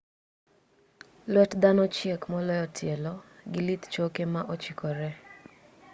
[1.31, 3.13] luet dhano chiek moloyo tielo
[3.51, 5.09] gi lith choke ma ochikore